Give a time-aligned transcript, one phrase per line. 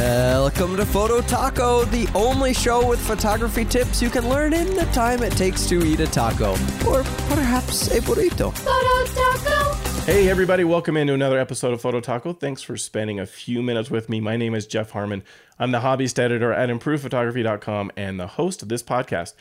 [0.00, 4.86] Welcome to Photo Taco, the only show with photography tips you can learn in the
[4.86, 6.52] time it takes to eat a taco,
[6.88, 8.50] or perhaps a burrito.
[8.56, 9.74] Photo Taco.
[10.10, 12.32] Hey, everybody, welcome into another episode of Photo Taco.
[12.32, 14.20] Thanks for spending a few minutes with me.
[14.20, 15.22] My name is Jeff Harmon.
[15.58, 19.34] I'm the hobbyist editor at improvephotography.com and the host of this podcast.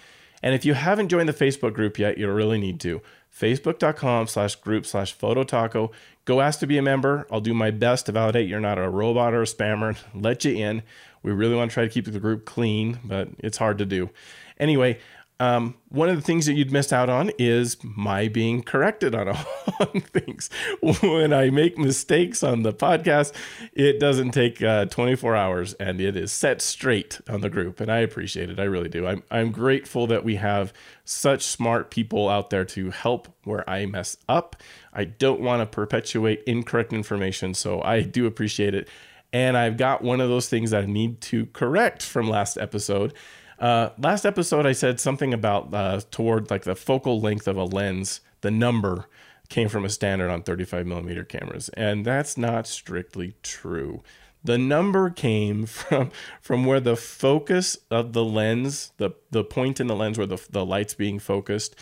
[0.44, 3.02] And if you haven't joined the Facebook group yet, you really need to.
[3.36, 5.91] Facebook.com slash group slash photo taco.
[6.25, 7.28] Go ask to be a member.
[7.32, 10.55] I'll do my best to validate you're not a robot or a spammer, let you
[10.55, 10.83] in.
[11.24, 14.10] We really want to try to keep the group clean, but it's hard to do.
[14.57, 15.00] Anyway,
[15.39, 19.30] um, one of the things that you'd missed out on is my being corrected on,
[19.80, 20.50] on things.
[20.82, 23.34] When I make mistakes on the podcast,
[23.74, 27.80] it doesn't take uh, 24 hours and it is set straight on the group.
[27.80, 28.60] And I appreciate it.
[28.60, 29.07] I really do.
[29.07, 30.74] I'm, I'm grateful that we have
[31.06, 34.58] such smart people out there to help where I mess up.
[34.94, 37.53] I don't want to perpetuate incorrect information.
[37.53, 38.89] So I do appreciate it.
[39.31, 43.13] And I've got one of those things that I need to correct from last episode.
[43.59, 47.66] Uh, last episode, I said something about uh, toward like the focal length of a
[47.66, 49.05] lens, the number
[49.49, 54.01] came from a standard on 35 millimeter cameras, and that's not strictly true.
[54.43, 59.88] The number came from from where the focus of the lens, the the point in
[59.88, 61.75] the lens where the the light's being focused,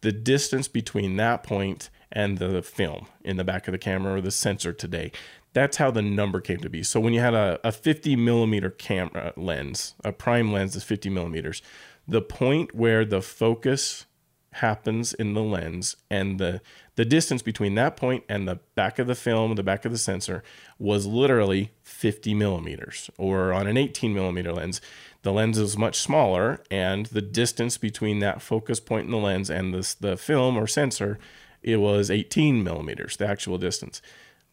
[0.00, 4.20] the distance between that point and the film in the back of the camera or
[4.22, 5.12] the sensor today
[5.58, 6.82] that's how the number came to be.
[6.82, 11.10] So when you had a, a 50 millimeter camera lens, a prime lens is 50
[11.10, 11.62] millimeters,
[12.06, 14.06] the point where the focus
[14.52, 16.60] happens in the lens and the
[16.96, 19.98] the distance between that point and the back of the film, the back of the
[19.98, 20.42] sensor,
[20.80, 23.08] was literally 50 millimeters.
[23.16, 24.80] Or on an 18 millimeter lens,
[25.22, 29.48] the lens is much smaller, and the distance between that focus point in the lens
[29.48, 31.20] and this the film or sensor,
[31.62, 34.02] it was 18 millimeters, the actual distance.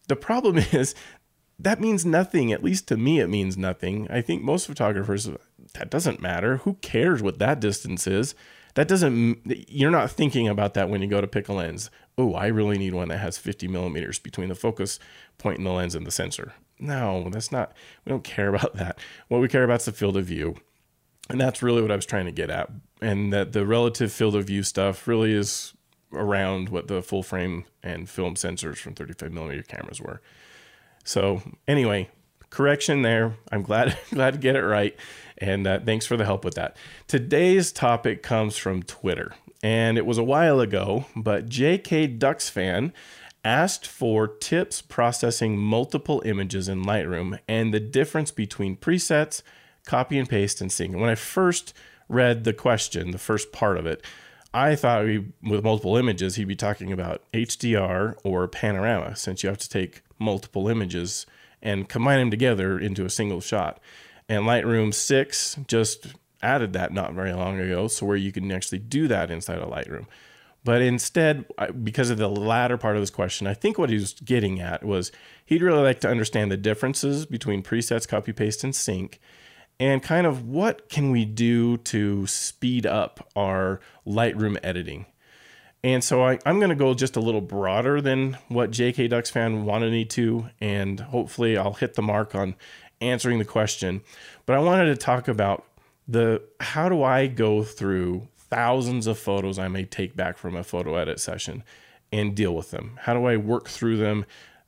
[0.08, 0.96] The problem is
[1.60, 2.52] that means nothing.
[2.52, 4.08] At least to me, it means nothing.
[4.10, 5.30] I think most photographers,
[5.74, 6.58] that doesn't matter.
[6.58, 8.36] Who cares what that distance is?
[8.76, 9.40] That doesn't,
[9.70, 11.90] you're not thinking about that when you go to pick a lens.
[12.18, 15.00] Oh, I really need one that has 50 millimeters between the focus
[15.38, 16.54] point in the lens and the sensor.
[16.78, 17.72] No, that's not,
[18.04, 19.00] we don't care about that.
[19.30, 20.56] What we care about is the field of view.
[21.30, 22.70] And that's really what I was trying to get at.
[23.02, 25.74] And that the relative field of view stuff really is
[26.16, 30.22] around what the full frame and film sensors from 35 millimeter cameras were.
[31.04, 32.10] So anyway,
[32.50, 33.36] correction there.
[33.52, 34.96] I'm glad glad to get it right,
[35.38, 36.78] and uh, thanks for the help with that.
[37.08, 42.08] Today's topic comes from Twitter, and it was a while ago, but J.K.
[42.08, 42.94] Ducks fan
[43.44, 49.44] asked for tips processing multiple images in Lightroom and the difference between presets,
[49.86, 50.94] copy and paste, and sync.
[50.94, 51.74] And when I first
[52.10, 54.04] read the question, the first part of it,
[54.56, 59.50] I thought we, with multiple images, he'd be talking about HDR or panorama, since you
[59.50, 61.26] have to take multiple images
[61.62, 63.82] and combine them together into a single shot.
[64.30, 66.08] And Lightroom 6 just
[66.42, 69.70] added that not very long ago, so where you can actually do that inside of
[69.70, 70.06] Lightroom.
[70.64, 71.44] But instead,
[71.84, 74.86] because of the latter part of this question, I think what he was getting at
[74.86, 75.12] was
[75.46, 79.20] he'd really like to understand the differences between presets, copy, paste, and sync
[79.80, 85.06] and kind of what can we do to speed up our Lightroom editing.
[85.84, 89.30] And so I, am going to go just a little broader than what JK Ducks
[89.30, 92.56] fan wanted me to, and hopefully I'll hit the mark on
[93.02, 94.02] answering the question.
[94.46, 95.64] But I wanted to talk about
[96.08, 100.64] the how do I go through thousands of photos I may take back from a
[100.64, 101.64] photo edit session
[102.12, 102.98] and deal with them?
[103.04, 104.26] How do I work through them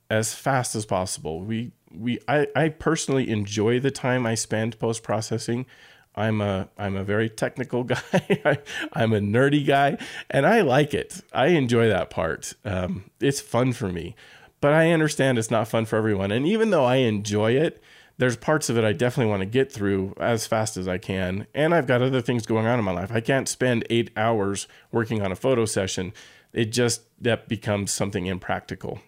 [0.08, 1.40] as fast as possible?
[1.42, 5.66] We we I, I personally enjoy the time I spend post processing.
[6.14, 7.98] I'm a I'm a very technical guy.
[8.12, 8.58] I,
[8.94, 9.98] am a nerdy guy,
[10.30, 11.22] and I like it.
[11.32, 12.54] I enjoy that part.
[12.64, 14.16] Um, it's fun for me,
[14.60, 16.32] but I understand it's not fun for everyone.
[16.32, 17.82] And even though I enjoy it,
[18.18, 21.46] there's parts of it I definitely want to get through as fast as I can.
[21.54, 23.12] And I've got other things going on in my life.
[23.12, 26.12] I can't spend eight hours working on a photo session.
[26.52, 29.00] It just that becomes something impractical.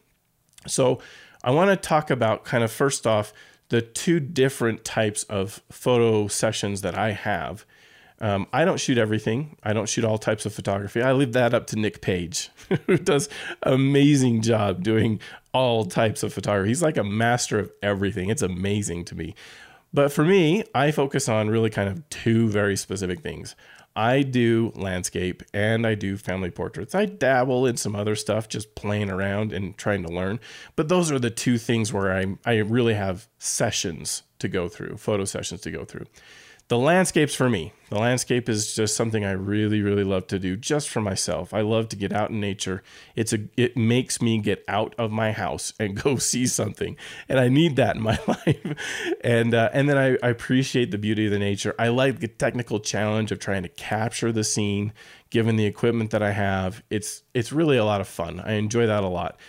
[0.67, 1.01] So
[1.43, 3.33] I want to talk about kind of first off
[3.69, 7.65] the two different types of photo sessions that I have.
[8.21, 9.57] Um, I don't shoot everything.
[9.63, 11.01] I don't shoot all types of photography.
[11.01, 12.51] I leave that up to Nick Page,
[12.87, 13.31] who does
[13.63, 15.21] amazing job doing
[15.55, 16.69] all types of photography.
[16.69, 18.29] He's like a master of everything.
[18.29, 19.35] It's amazing to me.
[19.93, 23.57] But for me, I focus on really kind of two very specific things.
[23.97, 26.95] I do landscape and I do family portraits.
[26.95, 30.41] I dabble in some other stuff, just playing around and trying to learn.
[30.77, 34.97] But those are the two things where I, I really have sessions to go through,
[34.97, 36.07] photo sessions to go through.
[36.71, 37.73] The landscapes for me.
[37.89, 41.53] The landscape is just something I really, really love to do just for myself.
[41.53, 42.85] I love to get out in nature.
[43.17, 46.97] It's a it makes me get out of my house and go see something,
[47.29, 49.17] and I need that in my life.
[49.25, 51.75] and uh, and then I, I appreciate the beauty of the nature.
[51.77, 54.93] I like the technical challenge of trying to capture the scene,
[55.31, 56.85] given the equipment that I have.
[56.89, 58.39] It's it's really a lot of fun.
[58.39, 59.41] I enjoy that a lot.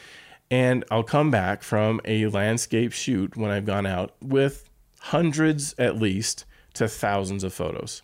[0.50, 4.68] And I'll come back from a landscape shoot when I've gone out with
[5.02, 8.02] hundreds at least to thousands of photos.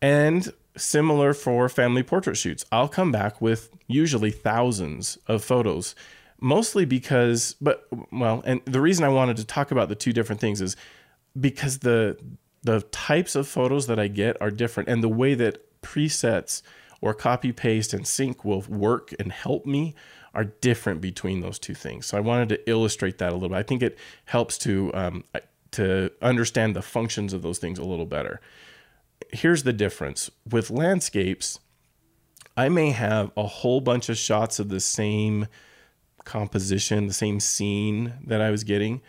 [0.00, 5.94] And similar for family portrait shoots, I'll come back with usually thousands of photos,
[6.40, 10.40] mostly because, but well, and the reason I wanted to talk about the two different
[10.40, 10.76] things is
[11.38, 12.18] because the
[12.62, 16.62] the types of photos that I get are different, and the way that presets
[17.00, 19.94] or copy paste and sync will work and help me
[20.34, 22.06] are different between those two things.
[22.06, 23.56] So I wanted to illustrate that a little bit.
[23.56, 25.24] I think it helps to um,
[25.72, 28.40] to understand the functions of those things a little better.
[29.32, 31.60] Here's the difference with landscapes,
[32.56, 35.46] I may have a whole bunch of shots of the same
[36.24, 39.00] composition, the same scene that I was getting,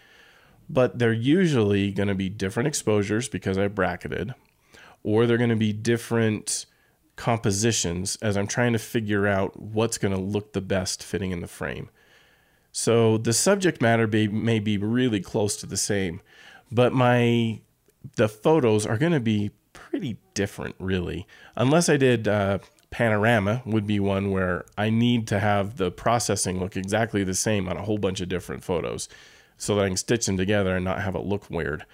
[0.69, 4.35] but they're usually going to be different exposures because I bracketed,
[5.03, 6.65] or they're going to be different
[7.15, 11.41] compositions as I'm trying to figure out what's going to look the best fitting in
[11.41, 11.89] the frame.
[12.71, 16.21] So the subject matter may, be really close to the same,
[16.71, 17.61] but my
[18.15, 21.27] the photos are going to be pretty different really.
[21.55, 22.59] Unless i did uh,
[22.91, 27.67] panorama would be one where i need to have the processing look exactly the same
[27.69, 29.07] on a whole bunch of different photos
[29.57, 31.85] so that i can stitch them together and not have it look weird.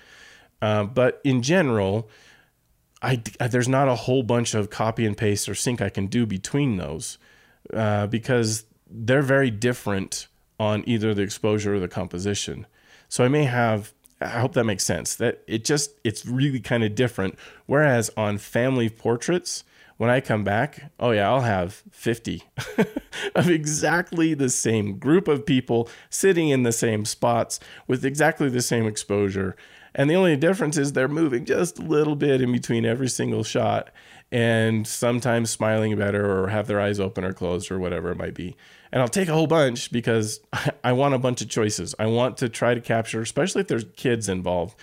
[0.62, 2.10] Uh, but in general
[3.01, 6.25] I, there's not a whole bunch of copy and paste or sync i can do
[6.25, 7.18] between those
[7.74, 10.27] uh, because they're very different
[10.60, 12.68] on either the exposure or the composition.
[13.10, 15.15] So i may have I hope that makes sense.
[15.15, 17.38] That it just it's really kind of different.
[17.65, 19.63] Whereas on family portraits,
[19.97, 22.44] when I come back, oh yeah, I'll have 50
[23.35, 28.62] of exactly the same group of people sitting in the same spots with exactly the
[28.62, 29.56] same exposure.
[29.94, 33.44] And the only difference is they're moving just a little bit in between every single
[33.44, 33.89] shot
[34.36, 38.34] and sometimes smiling better or have their eyes open or closed or whatever it might
[38.34, 38.56] be
[38.96, 40.40] and I'll take a whole bunch because
[40.84, 41.94] I want a bunch of choices.
[42.00, 44.80] I want to try to capture, especially if there's kids involved.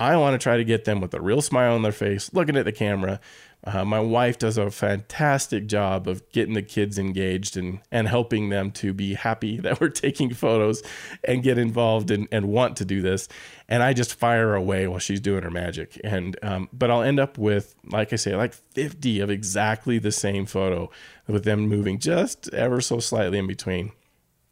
[0.00, 2.56] I want to try to get them with a real smile on their face, looking
[2.56, 3.20] at the camera,
[3.64, 8.48] uh, my wife does a fantastic job of getting the kids engaged and, and helping
[8.48, 10.82] them to be happy that we're taking photos
[11.24, 13.28] and get involved and, and want to do this.
[13.68, 16.00] And I just fire away while she's doing her magic.
[16.02, 20.12] And um, but I'll end up with, like I say, like 50 of exactly the
[20.12, 20.90] same photo
[21.28, 23.92] with them moving just ever so slightly in between.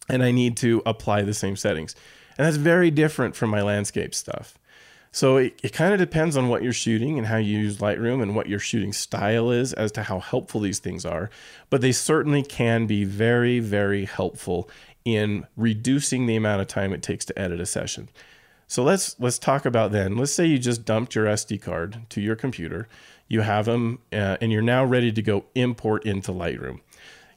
[0.08, 1.94] And I need to apply the same settings.
[2.38, 4.56] And that's very different from my landscape stuff.
[5.12, 8.22] So it, it kind of depends on what you're shooting and how you use Lightroom
[8.22, 11.30] and what your shooting style is as to how helpful these things are.
[11.68, 14.70] But they certainly can be very, very helpful
[15.04, 18.08] in reducing the amount of time it takes to edit a session.
[18.68, 20.16] So let's let's talk about then.
[20.16, 22.86] Let's say you just dumped your SD card to your computer,
[23.26, 26.78] you have them, uh, and you're now ready to go import into Lightroom.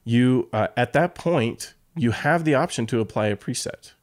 [0.03, 3.93] You uh, at that point you have the option to apply a preset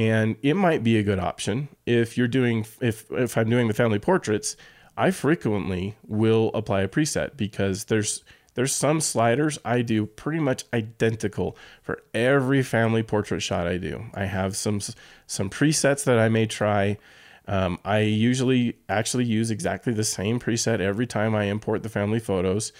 [0.00, 3.74] and it might be a good option if you're doing if if I'm doing the
[3.74, 4.56] family portraits
[4.96, 8.24] I frequently will apply a preset because there's
[8.54, 14.06] there's some sliders I do pretty much identical for every family portrait shot I do.
[14.14, 14.80] I have some
[15.26, 16.98] some presets that I may try.
[17.46, 22.20] Um, I usually actually use exactly the same preset every time I import the family
[22.20, 22.72] photos,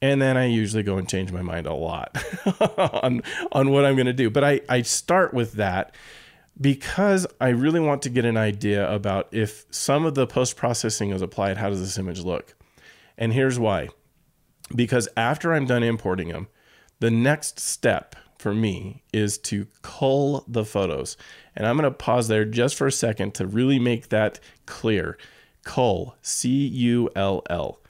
[0.00, 2.16] and then I usually go and change my mind a lot
[3.02, 3.22] on
[3.52, 4.30] on what I'm going to do.
[4.30, 5.94] But I I start with that
[6.60, 11.10] because I really want to get an idea about if some of the post processing
[11.10, 12.54] is applied, how does this image look?
[13.16, 13.88] And here's why.
[14.74, 16.48] Because after I'm done importing them,
[17.00, 21.16] the next step for me is to cull the photos.
[21.56, 25.18] And I'm going to pause there just for a second to really make that clear.
[25.64, 27.80] Cull, C U L L.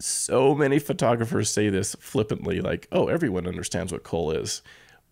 [0.00, 4.62] So many photographers say this flippantly, like, oh, everyone understands what cull is.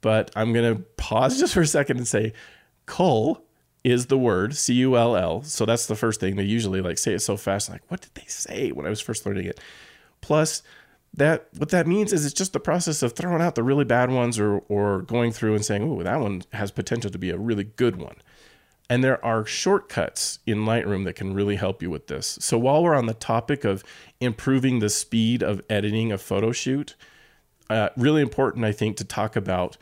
[0.01, 2.33] But I'm going to pause just for a second and say,
[2.91, 3.45] cull
[3.83, 5.43] is the word C U L L.
[5.43, 6.37] So that's the first thing.
[6.37, 7.69] They usually like say it so fast.
[7.69, 9.61] I'm like, what did they say when I was first learning it?
[10.21, 10.63] Plus,
[11.15, 14.11] that what that means is it's just the process of throwing out the really bad
[14.11, 17.39] ones or or going through and saying, oh, that one has potential to be a
[17.39, 18.17] really good one.
[18.91, 22.39] And there are shortcuts in Lightroom that can really help you with this.
[22.41, 23.85] So while we're on the topic of
[24.19, 26.97] improving the speed of editing a photo shoot,
[27.71, 29.77] uh, really important, I think, to talk about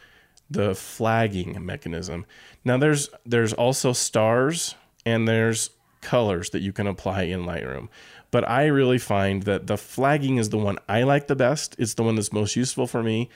[0.51, 2.27] the flagging mechanism.
[2.65, 4.75] Now there's there's also stars
[5.05, 7.89] and there's colors that you can apply in Lightroom.
[8.31, 11.75] But I really find that the flagging is the one I like the best.
[11.79, 13.31] It's the one that's most useful for me.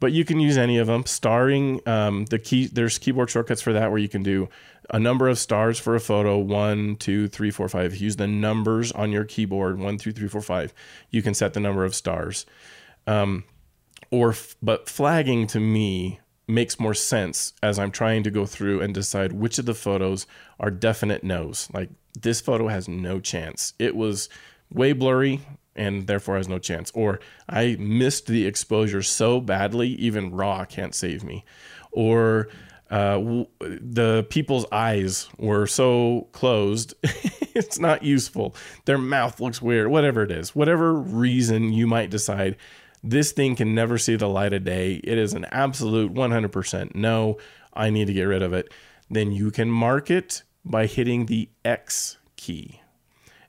[0.00, 1.06] But you can use any of them.
[1.06, 4.48] Starring um, the key, there's keyboard shortcuts for that where you can do
[4.90, 7.96] a number of stars for a photo one, two, three, four, five.
[7.96, 10.74] Use the numbers on your keyboard one, two, three, four, five.
[11.10, 12.44] You can set the number of stars.
[13.06, 13.44] Um,
[14.10, 18.92] or but flagging to me makes more sense as I'm trying to go through and
[18.92, 20.26] decide which of the photos
[20.60, 21.68] are definite no's.
[21.72, 23.72] Like this photo has no chance.
[23.78, 24.28] It was
[24.70, 25.40] way blurry
[25.76, 26.90] and therefore has no chance.
[26.94, 31.44] Or I missed the exposure so badly, even raw can't save me.
[31.90, 32.48] Or
[32.90, 38.54] uh, w- the people's eyes were so closed, it's not useful.
[38.84, 42.56] Their mouth looks weird, whatever it is, whatever reason you might decide
[43.04, 44.94] this thing can never see the light of day.
[45.04, 47.36] It is an absolute 100% no.
[47.74, 48.72] I need to get rid of it.
[49.10, 52.80] Then you can mark it by hitting the X key.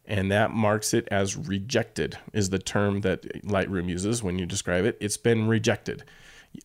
[0.05, 4.85] And that marks it as rejected, is the term that Lightroom uses when you describe
[4.85, 4.97] it.
[4.99, 6.03] It's been rejected.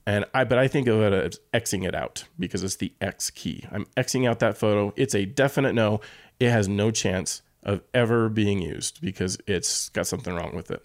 [0.06, 3.30] And I, but I think of it as Xing it out because it's the X
[3.30, 3.64] key.
[3.70, 4.92] I'm Xing out that photo.
[4.97, 6.00] It's a definite no.
[6.38, 10.85] It has no chance of ever being used because it's got something wrong with it.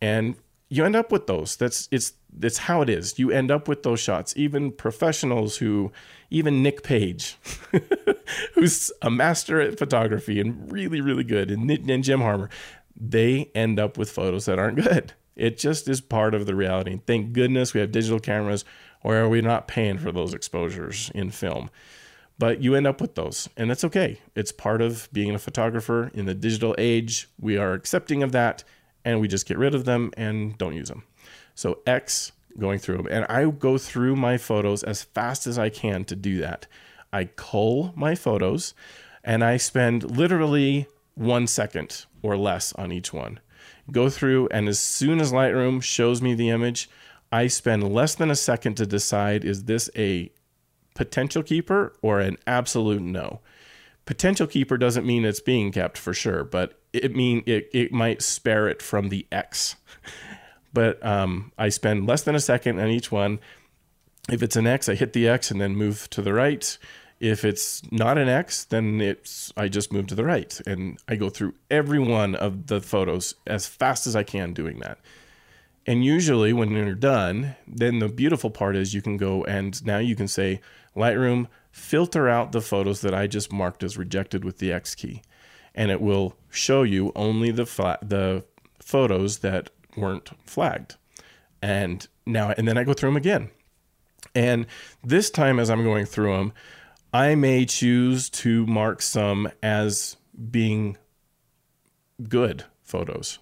[0.00, 0.36] And
[0.70, 1.56] you end up with those.
[1.56, 3.18] That's it's it's how it is.
[3.18, 4.32] You end up with those shots.
[4.36, 5.90] Even professionals who,
[6.30, 7.36] even Nick Page,
[8.54, 12.48] who's a master at photography and really really good, and, and Jim Harmer,
[12.96, 15.12] they end up with photos that aren't good.
[15.34, 17.00] It just is part of the reality.
[17.04, 18.64] Thank goodness we have digital cameras,
[19.02, 21.70] or are we not paying for those exposures in film?
[22.38, 24.20] But you end up with those, and that's okay.
[24.34, 27.28] It's part of being a photographer in the digital age.
[27.38, 28.64] We are accepting of that
[29.04, 31.04] and we just get rid of them and don't use them.
[31.54, 33.08] So X going through them.
[33.10, 36.66] And I go through my photos as fast as I can to do that.
[37.12, 38.74] I cull my photos
[39.24, 43.40] and I spend literally one second or less on each one.
[43.90, 46.88] Go through, and as soon as Lightroom shows me the image,
[47.32, 50.30] I spend less than a second to decide is this a
[50.94, 53.40] potential keeper or an absolute no.
[54.10, 58.22] Potential keeper doesn't mean it's being kept for sure, but it mean it, it might
[58.22, 59.76] spare it from the X.
[60.72, 63.38] but um, I spend less than a second on each one.
[64.28, 66.76] If it's an X, I hit the X and then move to the right.
[67.20, 71.14] If it's not an X, then it's I just move to the right and I
[71.14, 74.98] go through every one of the photos as fast as I can doing that.
[75.86, 79.98] And usually when you're done, then the beautiful part is you can go and now
[79.98, 80.60] you can say
[80.96, 85.22] Lightroom filter out the photos that I just marked as rejected with the X key
[85.74, 87.64] and it will show you only the
[88.02, 88.44] the
[88.80, 90.96] photos that weren't flagged.
[91.62, 93.50] And now and then I go through them again.
[94.34, 94.66] And
[95.02, 96.52] this time as I'm going through them,
[97.12, 100.16] I may choose to mark some as
[100.50, 100.96] being
[102.28, 103.38] good photos.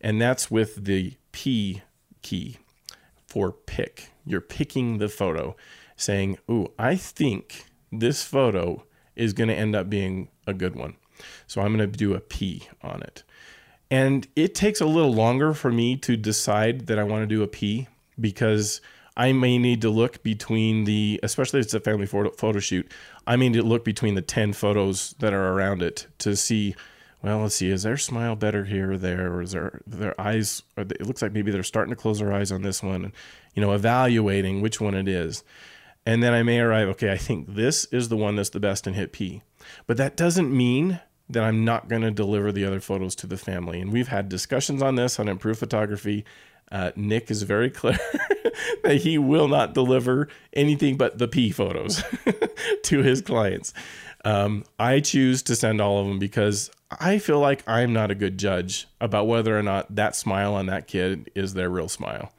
[0.00, 1.82] And that's with the P
[2.22, 2.58] key
[3.26, 4.10] for pick.
[4.24, 5.56] You're picking the photo,
[5.96, 8.84] saying, Ooh, I think this photo
[9.16, 10.96] is going to end up being a good one.
[11.46, 13.22] So I'm going to do a P on it.
[13.90, 17.42] And it takes a little longer for me to decide that I want to do
[17.42, 17.88] a P
[18.20, 18.80] because
[19.16, 22.90] I may need to look between the, especially if it's a family photo, photo shoot,
[23.26, 26.76] I may need to look between the 10 photos that are around it to see,
[27.22, 29.32] well, let's see, is their smile better here or there?
[29.32, 32.52] Or is their, their eyes, it looks like maybe they're starting to close their eyes
[32.52, 33.12] on this one and,
[33.54, 35.42] you know, evaluating which one it is.
[36.06, 38.86] And then I may arrive, okay, I think this is the one that's the best
[38.86, 39.42] and hit P.
[39.86, 43.36] But that doesn't mean that I'm not going to deliver the other photos to the
[43.36, 43.80] family.
[43.80, 46.24] And we've had discussions on this on Improve Photography.
[46.72, 47.98] Uh, Nick is very clear
[48.82, 52.02] that he will not deliver anything but the P photos
[52.84, 53.74] to his clients.
[54.24, 58.14] Um, I choose to send all of them because I feel like I'm not a
[58.14, 62.32] good judge about whether or not that smile on that kid is their real smile,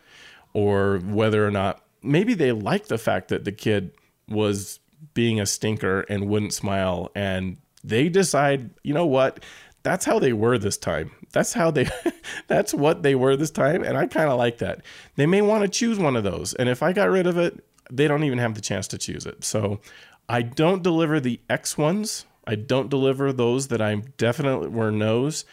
[0.54, 3.92] or whether or not maybe they like the fact that the kid
[4.28, 4.80] was
[5.14, 9.44] being a stinker and wouldn't smile and they decide, you know what?
[9.84, 11.12] That's how they were this time.
[11.32, 11.90] That's how they
[12.48, 14.82] that's what they were this time and I kind of like that.
[15.16, 17.64] They may want to choose one of those and if I got rid of it,
[17.92, 19.44] they don't even have the chance to choose it.
[19.44, 19.80] So
[20.28, 22.26] I don't deliver the X ones.
[22.46, 25.46] I don't deliver those that I definitely were no's,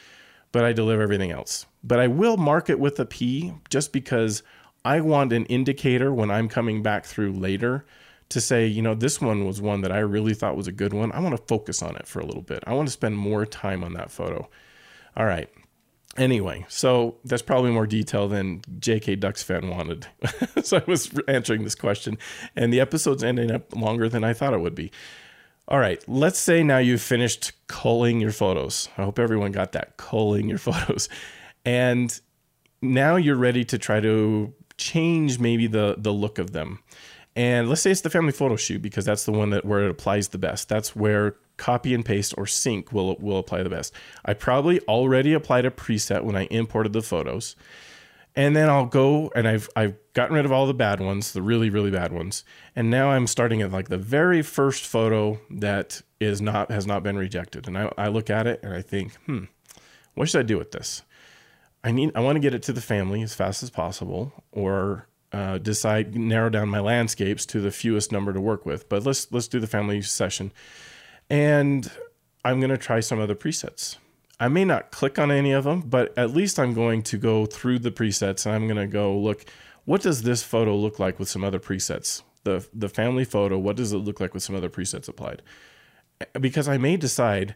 [0.53, 1.67] but I deliver everything else.
[1.83, 4.43] But I will mark it with a P just because
[4.87, 7.85] I want an indicator when I'm coming back through later
[8.29, 10.95] to say, you know, this one was one that I really thought was a good
[10.95, 11.11] one.
[11.11, 12.63] I want to focus on it for a little bit.
[12.69, 14.49] I want to spend more time on that photo.
[15.17, 15.51] All right.
[16.17, 20.07] Anyway, so that's probably more detail than JK Ducks fan wanted.
[20.63, 22.17] so I was answering this question,
[22.55, 24.93] and the episode's ending up longer than I thought it would be.
[25.67, 28.89] All right, let's say now you've finished culling your photos.
[28.97, 31.09] I hope everyone got that culling your photos.
[31.65, 32.19] And
[32.81, 36.81] now you're ready to try to change maybe the the look of them.
[37.35, 39.91] And let's say it's the family photo shoot because that's the one that where it
[39.91, 40.69] applies the best.
[40.69, 43.93] That's where copy and paste or sync will will apply the best.
[44.25, 47.55] I probably already applied a preset when I imported the photos.
[48.35, 51.43] And then I'll go and I've I've gotten rid of all the bad ones, the
[51.43, 52.45] really really bad ones.
[52.75, 57.03] And now I'm starting at like the very first photo that is not has not
[57.03, 57.67] been rejected.
[57.67, 59.45] And I, I look at it and I think, hmm,
[60.15, 61.03] what should I do with this?
[61.87, 65.07] I need I want to get it to the family as fast as possible or
[65.33, 68.89] uh, decide narrow down my landscapes to the fewest number to work with.
[68.89, 70.53] But let's let's do the family session.
[71.31, 71.89] And
[72.45, 73.99] I'm going to try some other presets.
[74.41, 77.47] I may not click on any of them, but at least I'm going to go
[77.47, 79.45] through the presets and I'm going to go look
[79.85, 82.25] what does this photo look like with some other presets?
[82.43, 85.41] The the family photo, what does it look like with some other presets applied?
[86.41, 87.55] Because I may decide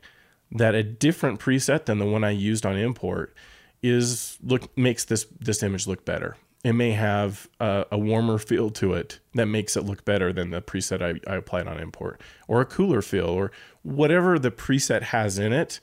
[0.53, 3.35] that a different preset than the one I used on import
[3.83, 6.37] is look makes this this image look better.
[6.63, 10.51] It may have a, a warmer feel to it that makes it look better than
[10.51, 13.51] the preset I, I applied on import, or a cooler feel, or
[13.83, 15.81] whatever the preset has in it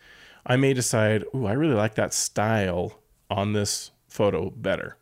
[0.48, 4.98] I may decide, oh, I really like that style on this photo better.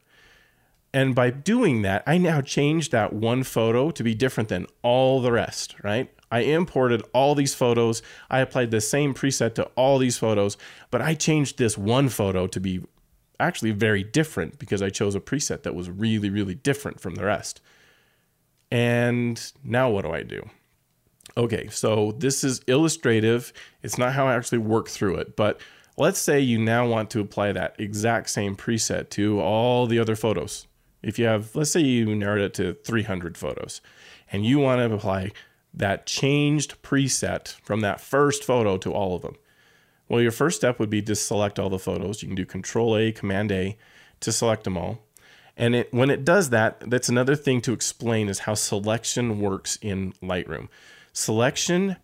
[0.92, 5.22] And by doing that, I now change that one photo to be different than all
[5.22, 6.12] the rest, right?
[6.32, 8.02] I imported all these photos.
[8.30, 10.58] I applied the same preset to all these photos,
[10.92, 12.82] but I changed this one photo to be
[13.40, 17.26] actually very different because I chose a preset that was really, really different from the
[17.26, 17.62] rest.
[18.72, 20.50] And now what do I do?
[21.38, 23.52] Okay, so this is illustrative.
[23.84, 25.60] It's not how I actually work through it, but
[25.98, 30.16] let's say you now want to apply that exact same preset to all the other
[30.16, 30.68] photos.
[31.04, 33.82] If you have, let's say you narrowed it to 300 photos
[34.32, 35.32] and you want to apply
[35.76, 39.36] that changed preset from that first photo to all of them.
[40.08, 42.22] Well, your first step would be to select all the photos.
[42.22, 43.78] You can do Control A, Command A
[44.20, 45.00] to select them all.
[45.58, 49.78] And it, when it does that, that's another thing to explain is how selection works
[49.82, 50.68] in Lightroom.
[51.14, 51.96] Selection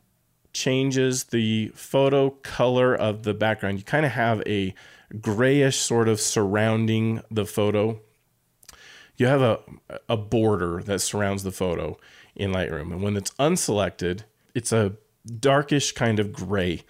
[0.54, 3.78] changes the photo color of the background.
[3.78, 4.74] You kind of have a
[5.20, 8.00] grayish sort of surrounding the photo.
[9.18, 9.60] You have a,
[10.08, 11.98] a border that surrounds the photo
[12.36, 12.92] in Lightroom.
[12.92, 14.94] And when it's unselected, it's a
[15.40, 16.84] darkish kind of gray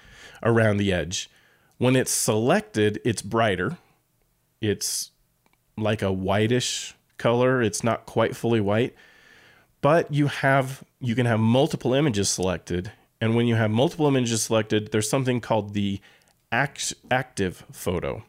[0.44, 1.30] around the edge.
[1.78, 3.78] When it's selected, it's brighter.
[4.62, 5.12] It's
[5.78, 7.62] like a whitish color.
[7.62, 8.96] It's not quite fully white
[9.82, 14.44] but you have you can have multiple images selected and when you have multiple images
[14.44, 16.00] selected there's something called the
[16.52, 18.24] act, active photo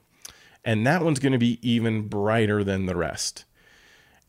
[0.65, 3.45] and that one's going to be even brighter than the rest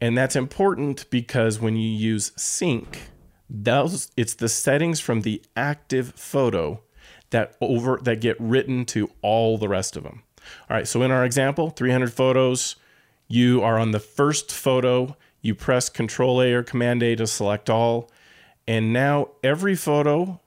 [0.04, 3.10] and that's important because when you use sync
[3.50, 6.82] those it's the settings from the active photo
[7.30, 10.24] that over that get written to all the rest of them
[10.70, 12.76] all right so in our example 300 photos
[13.28, 17.70] you are on the first photo you press Control A or Command A to select
[17.70, 18.10] all.
[18.66, 20.39] And now every photo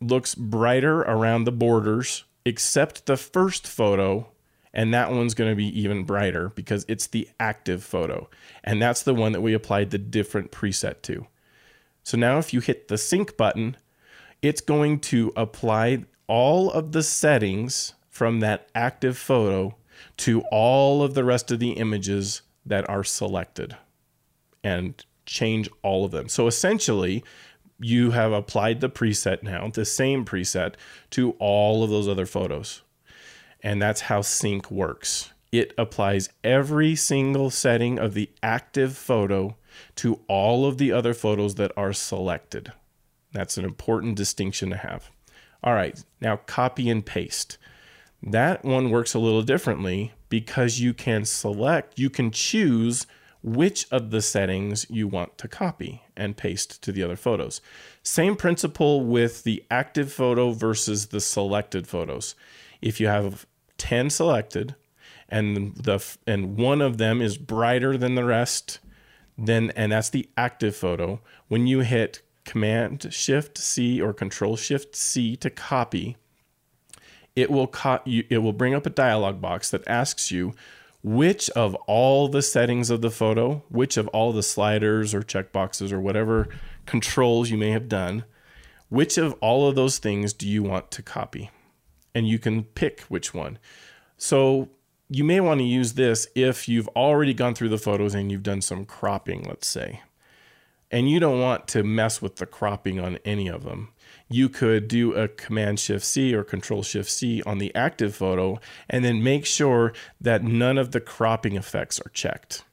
[0.00, 4.28] looks brighter around the borders except the first photo.
[4.74, 8.28] And that one's going to be even brighter because it's the active photo.
[8.64, 11.26] And that's the one that we applied the different preset to.
[12.02, 13.76] So now if you hit the sync button,
[14.40, 19.74] it's going to apply all of the settings from that active photo
[20.16, 23.76] to all of the rest of the images that are selected
[24.64, 26.28] and change all of them.
[26.28, 27.22] So essentially,
[27.78, 30.74] you have applied the preset now, the same preset,
[31.10, 32.82] to all of those other photos.
[33.62, 35.32] And that's how sync works.
[35.52, 39.56] It applies every single setting of the active photo
[39.96, 42.72] to all of the other photos that are selected.
[43.32, 45.10] That's an important distinction to have.
[45.62, 47.58] All right, now copy and paste.
[48.22, 53.06] That one works a little differently because you can select, you can choose
[53.42, 57.60] which of the settings you want to copy and paste to the other photos.
[58.02, 62.34] Same principle with the active photo versus the selected photos.
[62.80, 63.46] If you have
[63.82, 64.76] 10 selected
[65.28, 68.78] and the and one of them is brighter than the rest,
[69.36, 74.94] then and that's the active photo, when you hit command shift C or control shift
[74.94, 76.16] C to copy,
[77.34, 80.54] it will co- it will bring up a dialog box that asks you
[81.02, 85.90] which of all the settings of the photo, which of all the sliders or checkboxes
[85.90, 86.46] or whatever
[86.86, 88.24] controls you may have done,
[88.90, 91.50] which of all of those things do you want to copy?
[92.14, 93.58] And you can pick which one.
[94.16, 94.68] So
[95.08, 98.42] you may want to use this if you've already gone through the photos and you've
[98.42, 100.00] done some cropping, let's say.
[100.92, 103.88] and you don't want to mess with the cropping on any of them.
[104.28, 108.60] You could do a Command Shift C or Control Shift C on the active photo
[108.88, 112.64] and then make sure that none of the cropping effects are checked.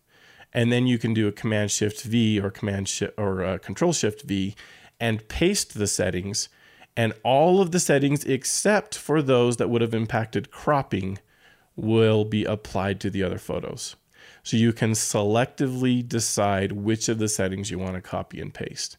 [0.53, 3.93] And then you can do a Command Shift V or Command Shift or uh, Control
[3.93, 4.55] Shift V
[4.99, 6.49] and paste the settings
[6.99, 11.17] and all of the settings except for those that would have impacted cropping
[11.77, 13.95] will be applied to the other photos.
[14.43, 18.97] So you can selectively decide which of the settings you want to copy and paste.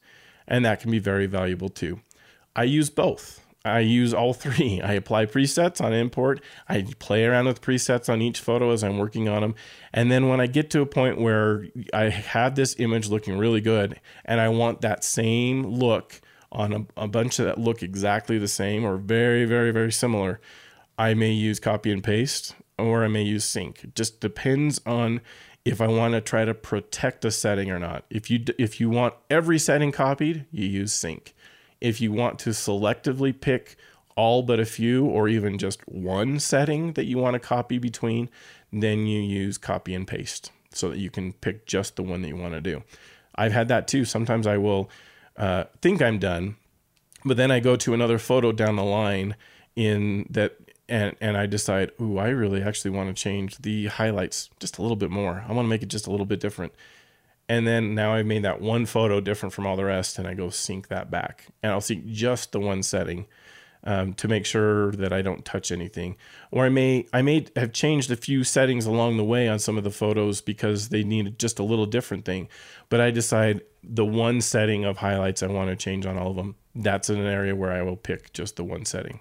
[0.49, 2.01] And that can be very valuable too.
[2.57, 3.47] I use both.
[3.67, 4.81] I use all three.
[4.85, 6.41] I apply presets on import.
[6.71, 9.55] I play around with presets on each photo as I'm working on them.
[9.93, 13.61] And then when I get to a point where I have this image looking really
[13.61, 18.49] good and I want that same look on a, a bunch that look exactly the
[18.49, 20.41] same or very, very, very similar,
[20.99, 23.85] I may use copy and paste or I may use sync.
[23.85, 25.21] It just depends on
[25.65, 28.05] if I want to try to protect a setting or not.
[28.11, 31.35] If you if you want every setting copied, you use sync.
[31.81, 33.77] If you want to selectively pick
[34.17, 38.29] all but a few or even just one setting that you want to copy between,
[38.73, 42.29] then you use copy and paste so that you can pick just the one that
[42.29, 42.83] you want to do.
[43.35, 44.05] I've had that too.
[44.05, 44.91] Sometimes I will
[45.41, 46.57] uh, think I'm done,
[47.25, 49.35] but then I go to another photo down the line
[49.75, 50.57] in that
[50.89, 54.83] and and I decide, ooh, I really actually want to change the highlights just a
[54.83, 55.45] little bit more.
[55.49, 56.75] I want to make it just a little bit different.
[57.49, 60.35] And then now I've made that one photo different from all the rest, and I
[60.35, 63.27] go sync that back, and I'll sync just the one setting
[63.85, 66.17] um, to make sure that I don't touch anything.
[66.51, 69.79] Or I may I may have changed a few settings along the way on some
[69.79, 72.49] of the photos because they needed just a little different thing.
[72.89, 76.37] But I decide the one setting of highlights I want to change on all of
[76.37, 76.57] them.
[76.75, 79.21] That's an area where I will pick just the one setting.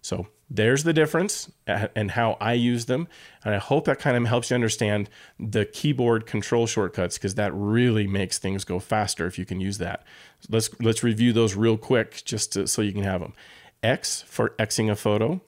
[0.00, 3.08] So there's the difference and how I use them.
[3.44, 7.52] And I hope that kind of helps you understand the keyboard control shortcuts because that
[7.54, 10.04] really makes things go faster if you can use that.
[10.48, 13.34] Let's let's review those real quick just to, so you can have them.
[13.82, 15.40] X for Xing a photo,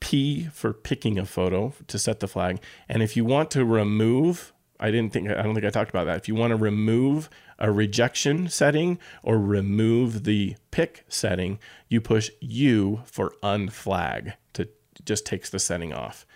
[0.00, 2.60] P for picking a photo to set the flag.
[2.88, 6.04] And if you want to remove, I didn't think I don't think I talked about
[6.04, 6.18] that.
[6.18, 12.30] If you want to remove a rejection setting or remove the pick setting, you push
[12.40, 14.68] U for unflag to
[15.04, 16.26] just takes the setting off.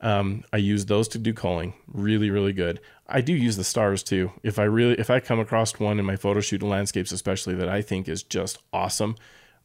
[0.00, 1.74] Um, I use those to do culling.
[1.88, 2.80] Really, really good.
[3.08, 4.32] I do use the stars too.
[4.42, 7.68] If I really, if I come across one in my photo shoot landscapes, especially that
[7.68, 9.16] I think is just awesome,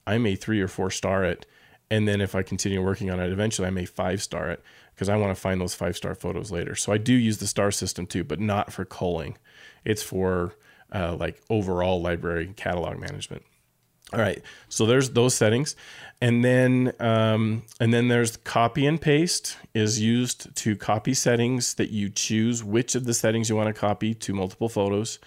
[0.06, 1.46] I may three or four star it.
[1.92, 4.64] And then if I continue working on it, eventually I may five star it
[4.94, 6.76] because I want to find those five star photos later.
[6.76, 9.38] So I do use the star system too, but not for culling.
[9.86, 10.56] It's for
[10.92, 13.44] uh, like overall library catalog management.
[14.14, 15.76] All right, so there's those settings,
[16.22, 21.90] and then um, and then there's copy and paste is used to copy settings that
[21.90, 25.18] you choose which of the settings you want to copy to multiple photos.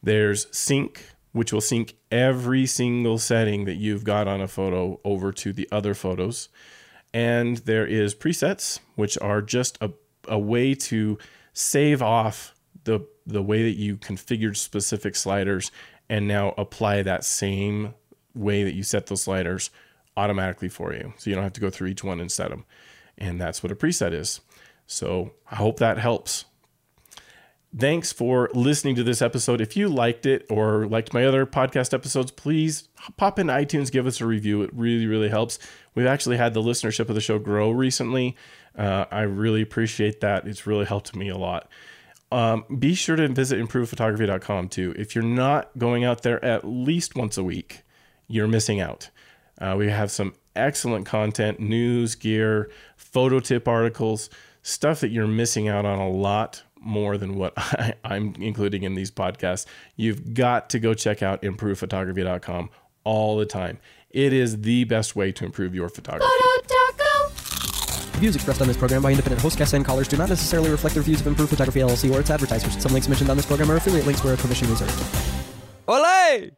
[0.00, 5.32] There's sync, which will sync every single setting that you've got on a photo over
[5.32, 6.48] to the other photos,
[7.12, 9.90] and there is presets, which are just a,
[10.28, 11.18] a way to
[11.52, 15.70] save off the the way that you configured specific sliders
[16.08, 17.94] and now apply that same
[18.34, 19.70] way that you set those sliders
[20.16, 21.12] automatically for you.
[21.16, 22.64] So you don't have to go through each one and set them.
[23.16, 24.40] And that's what a preset is.
[24.86, 26.44] So I hope that helps.
[27.76, 29.60] Thanks for listening to this episode.
[29.60, 34.06] If you liked it or liked my other podcast episodes, please pop in iTunes, give
[34.06, 34.62] us a review.
[34.62, 35.58] It really, really helps.
[35.92, 38.36] We've actually had the listenership of the show grow recently.
[38.78, 40.46] Uh, I really appreciate that.
[40.46, 41.68] It's really helped me a lot.
[42.30, 44.94] Um, be sure to visit improvephotography.com too.
[44.96, 47.82] If you're not going out there at least once a week,
[48.28, 49.10] you're missing out.
[49.60, 54.30] Uh, we have some excellent content, news, gear, photo tip articles,
[54.62, 58.94] stuff that you're missing out on a lot more than what I, am including in
[58.94, 59.66] these podcasts.
[59.96, 62.70] You've got to go check out improvephotography.com
[63.04, 63.78] all the time.
[64.10, 66.30] It is the best way to improve your photography.
[68.18, 70.94] Views expressed on this program by independent host guests and callers do not necessarily reflect
[70.94, 72.80] the views of Improve Photography LLC or its advertisers.
[72.80, 74.92] Some links mentioned on this program are affiliate links where a commission reserved.
[75.88, 76.52] Olay!